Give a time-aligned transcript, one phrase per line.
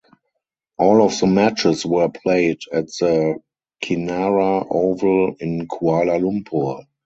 [0.79, 3.37] All of the matches were played at the
[3.83, 6.87] Kinrara Oval in Kuala Lumpur.